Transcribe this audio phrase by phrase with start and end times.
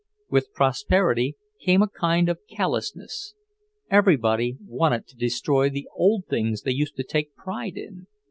[0.31, 3.35] With prosperity came a kind of callousness;
[3.91, 8.07] everybody wanted to destroy the old things they used to take pride in.